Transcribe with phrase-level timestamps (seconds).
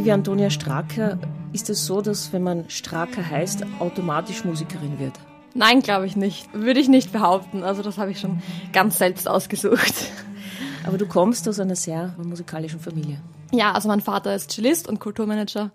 [0.00, 1.18] Liebe Antonia Straker,
[1.52, 5.12] ist es so, dass wenn man Straker heißt, automatisch Musikerin wird?
[5.52, 6.48] Nein, glaube ich nicht.
[6.54, 7.62] Würde ich nicht behaupten.
[7.62, 8.42] Also das habe ich schon
[8.72, 9.92] ganz selbst ausgesucht.
[10.86, 13.20] Aber du kommst aus einer sehr musikalischen Familie.
[13.52, 15.70] Ja, also mein Vater ist Cellist und Kulturmanager.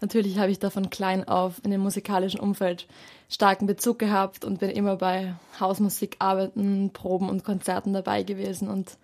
[0.00, 2.88] Natürlich habe ich da von klein auf in dem musikalischen Umfeld
[3.28, 8.98] starken Bezug gehabt und bin immer bei Hausmusik, Arbeiten, Proben und Konzerten dabei gewesen und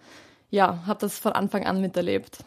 [0.51, 2.39] ja, habe das von Anfang an miterlebt.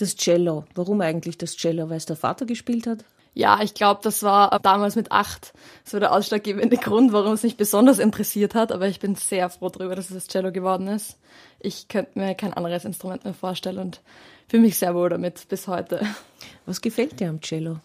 [0.00, 1.90] Das Cello, warum eigentlich das Cello?
[1.90, 3.04] Weil es der Vater gespielt hat?
[3.34, 5.52] Ja, ich glaube, das war damals mit acht
[5.84, 8.72] so der ausschlaggebende Grund, warum es mich besonders interessiert hat.
[8.72, 11.18] Aber ich bin sehr froh darüber, dass es das Cello geworden ist.
[11.58, 14.00] Ich könnte mir kein anderes Instrument mehr vorstellen und
[14.48, 16.00] fühle mich sehr wohl damit bis heute.
[16.64, 17.76] Was gefällt dir am Cello?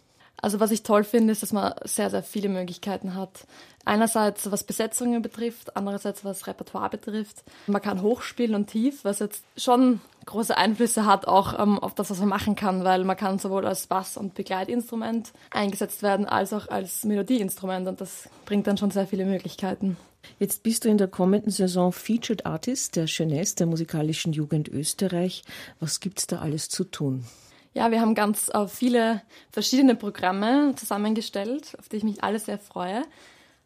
[0.42, 3.48] Also was ich toll finde, ist, dass man sehr, sehr viele Möglichkeiten hat.
[3.84, 7.44] Einerseits was Besetzungen betrifft, andererseits was Repertoire betrifft.
[7.68, 12.10] Man kann hochspielen und tief, was jetzt schon große Einflüsse hat auch ähm, auf das,
[12.10, 16.54] was man machen kann, weil man kann sowohl als Bass- und Begleitinstrument eingesetzt werden, als
[16.54, 19.98] auch als Melodieinstrument und das bringt dann schon sehr viele Möglichkeiten.
[20.40, 25.44] Jetzt bist du in der kommenden Saison Featured Artist der Jeunesse der musikalischen Jugend Österreich.
[25.80, 27.26] Was gibt's da alles zu tun?
[27.73, 32.58] Ja, wir haben ganz äh, viele verschiedene Programme zusammengestellt, auf die ich mich alle sehr
[32.58, 33.04] freue.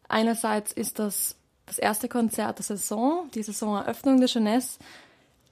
[0.08, 1.36] Einerseits ist das
[1.66, 4.80] das erste Konzert der Saison, die Saisoneröffnung der Jeunesse.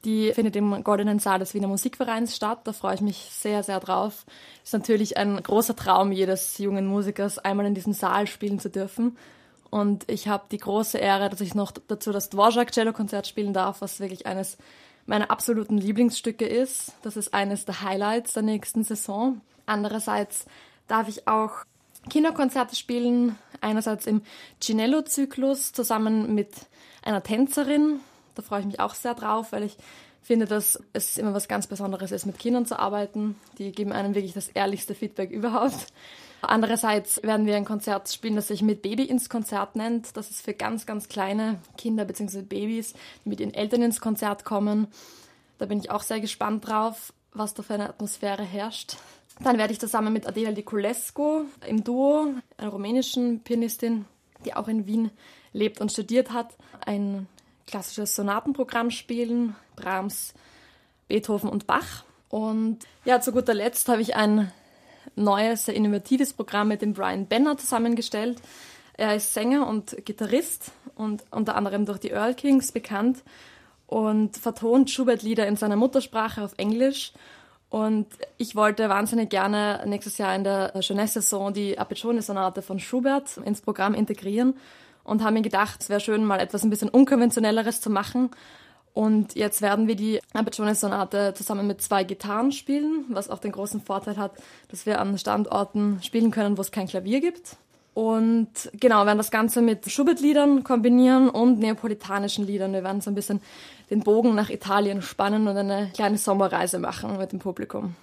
[0.04, 2.60] Die findet im Goldenen Saal des Wiener Musikvereins statt.
[2.64, 4.26] Da freue ich mich sehr, sehr drauf.
[4.62, 9.16] Ist natürlich ein großer Traum jedes jungen Musikers, einmal in diesem Saal spielen zu dürfen.
[9.70, 13.52] Und ich habe die große Ehre, dass ich noch dazu das Dvorak Cello Konzert spielen
[13.52, 14.56] darf, was wirklich eines
[15.06, 16.92] meine absoluten Lieblingsstücke ist.
[17.02, 19.40] Das ist eines der Highlights der nächsten Saison.
[19.66, 20.46] Andererseits
[20.86, 21.64] darf ich auch
[22.08, 23.36] Kinderkonzerte spielen.
[23.60, 24.22] Einerseits im
[24.60, 26.50] Cinello-Zyklus zusammen mit
[27.02, 28.00] einer Tänzerin.
[28.38, 29.76] Da freue ich mich auch sehr drauf, weil ich
[30.22, 33.34] finde, dass es immer was ganz Besonderes ist, mit Kindern zu arbeiten.
[33.58, 35.88] Die geben einem wirklich das ehrlichste Feedback überhaupt.
[36.40, 40.16] Andererseits werden wir ein Konzert spielen, das sich mit Baby ins Konzert nennt.
[40.16, 42.42] Das ist für ganz, ganz kleine Kinder bzw.
[42.42, 42.92] Babys,
[43.24, 44.86] die mit ihren Eltern ins Konzert kommen.
[45.58, 48.98] Da bin ich auch sehr gespannt drauf, was da für eine Atmosphäre herrscht.
[49.40, 54.04] Dann werde ich zusammen mit Adela Niculescu im Duo, einer rumänischen Pianistin,
[54.44, 55.10] die auch in Wien
[55.52, 56.56] lebt und studiert hat,
[56.86, 57.26] ein
[57.68, 60.34] klassisches Sonatenprogramm spielen, Brahms,
[61.06, 62.04] Beethoven und Bach.
[62.28, 64.50] Und ja, zu guter Letzt habe ich ein
[65.14, 68.40] neues, sehr innovatives Programm mit dem Brian Benner zusammengestellt.
[68.94, 73.22] Er ist Sänger und Gitarrist und unter anderem durch die Earl Kings bekannt
[73.86, 77.12] und vertont Schubert-Lieder in seiner Muttersprache auf Englisch.
[77.70, 78.06] Und
[78.38, 83.94] ich wollte wahnsinnig gerne nächstes Jahr in der Jeunesse-Saison die Apiccione-Sonate von Schubert ins Programm
[83.94, 84.54] integrieren
[85.08, 88.30] und habe mir gedacht, es wäre schön, mal etwas ein bisschen unkonventionelleres zu machen
[88.98, 93.80] und jetzt werden wir die Abetone-Sonate zusammen mit zwei Gitarren spielen, was auch den großen
[93.80, 94.32] Vorteil hat,
[94.72, 97.58] dass wir an Standorten spielen können, wo es kein Klavier gibt.
[97.94, 102.72] Und genau, werden das Ganze mit Schubert-Liedern kombinieren und neapolitanischen Liedern.
[102.72, 103.40] Wir werden so ein bisschen
[103.88, 107.94] den Bogen nach Italien spannen und eine kleine Sommerreise machen mit dem Publikum.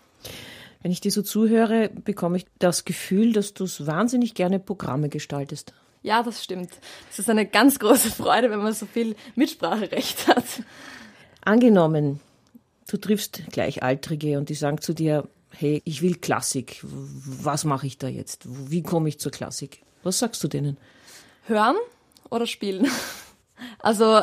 [0.81, 5.09] Wenn ich dir so zuhöre, bekomme ich das Gefühl, dass du es wahnsinnig gerne Programme
[5.09, 5.73] gestaltest.
[6.05, 6.69] Ja, das stimmt.
[7.09, 10.45] Das ist eine ganz große Freude, wenn man so viel Mitspracherecht hat.
[11.41, 12.19] Angenommen,
[12.87, 16.79] du triffst Gleichaltrige und die sagen zu dir, hey, ich will Klassik.
[16.83, 18.43] Was mache ich da jetzt?
[18.45, 19.81] Wie komme ich zur Klassik?
[20.03, 20.77] Was sagst du denen?
[21.47, 21.75] Hören
[22.29, 22.87] oder spielen?
[23.79, 24.21] Also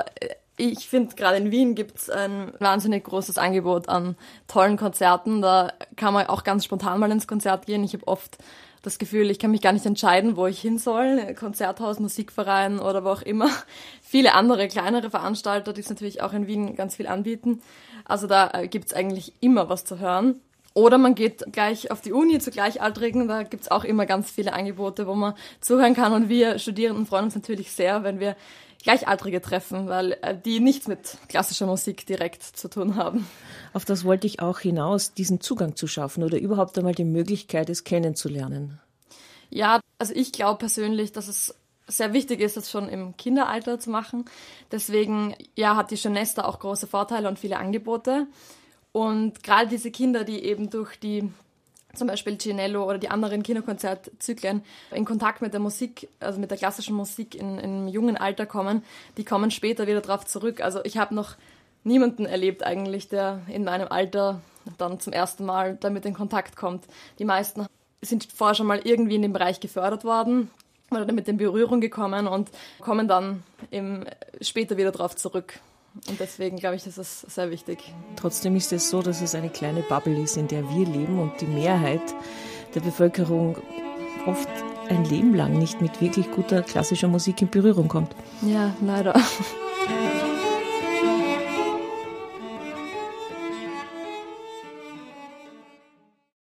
[0.57, 4.15] ich finde, gerade in Wien gibt es ein wahnsinnig großes Angebot an
[4.47, 5.43] tollen Konzerten.
[5.43, 7.83] Da kann man auch ganz spontan mal ins Konzert gehen.
[7.83, 8.39] Ich habe oft
[8.83, 11.35] das Gefühl, ich kann mich gar nicht entscheiden, wo ich hin soll.
[11.35, 13.49] Konzerthaus, Musikverein oder wo auch immer.
[14.03, 17.63] Viele andere kleinere Veranstalter, die es natürlich auch in Wien ganz viel anbieten.
[18.05, 20.41] Also da äh, gibt's eigentlich immer was zu hören.
[20.75, 24.53] Oder man geht gleich auf die Uni zu Gleichaltrigen, da gibt's auch immer ganz viele
[24.55, 26.13] Angebote, wo man zuhören kann.
[26.13, 28.37] Und wir Studierenden freuen uns natürlich sehr, wenn wir
[28.83, 33.27] Gleichaltrige treffen, weil äh, die nichts mit klassischer Musik direkt zu tun haben.
[33.73, 37.71] Auf das wollte ich auch hinaus, diesen Zugang zu schaffen oder überhaupt einmal die Möglichkeit,
[37.71, 38.81] es kennenzulernen.
[39.51, 41.55] Ja, also ich glaube persönlich, dass es
[41.87, 44.25] sehr wichtig ist, das schon im Kinderalter zu machen.
[44.71, 48.27] Deswegen ja, hat die Jeunesse auch große Vorteile und viele Angebote.
[48.93, 51.31] Und gerade diese Kinder, die eben durch die
[51.95, 54.63] zum Beispiel Cinello oder die anderen Kinderkonzertzyklen
[54.93, 58.83] in Kontakt mit der Musik, also mit der klassischen Musik in, im jungen Alter kommen,
[59.17, 60.61] die kommen später wieder darauf zurück.
[60.63, 61.37] Also ich habe noch
[61.85, 64.41] niemanden erlebt eigentlich, der in meinem Alter
[64.79, 66.85] dann zum ersten Mal damit in Kontakt kommt.
[67.19, 67.67] Die meisten
[68.01, 70.51] sind vorher schon mal irgendwie in dem Bereich gefördert worden
[70.91, 72.51] oder damit in Berührung gekommen und
[72.81, 74.05] kommen dann eben
[74.41, 75.61] später wieder darauf zurück.
[76.09, 77.93] Und deswegen glaube ich, das ist sehr wichtig.
[78.17, 81.41] Trotzdem ist es so, dass es eine kleine Bubble ist, in der wir leben und
[81.41, 82.03] die Mehrheit
[82.75, 83.57] der Bevölkerung
[84.27, 84.49] oft
[84.89, 88.15] ein Leben lang nicht mit wirklich guter klassischer Musik in Berührung kommt.
[88.43, 89.15] Ja, leider.